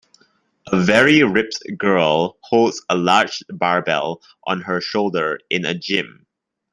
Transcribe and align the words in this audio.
A 0.71 0.79
very 0.79 1.21
ripped 1.21 1.61
girl 1.77 2.39
holds 2.41 2.83
a 2.89 2.95
large 2.97 3.43
barbell 3.49 4.19
on 4.47 4.61
her 4.61 4.81
shoulder 4.81 5.39
in 5.51 5.63
a 5.63 5.75
gym. 5.75 6.25